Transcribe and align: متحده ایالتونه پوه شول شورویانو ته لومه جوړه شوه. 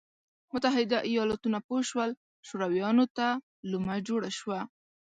متحده 0.53 0.97
ایالتونه 1.09 1.57
پوه 1.67 1.81
شول 1.89 2.11
شورویانو 2.47 3.05
ته 3.17 3.27
لومه 3.69 3.95
جوړه 4.07 4.29
شوه. 4.39 4.59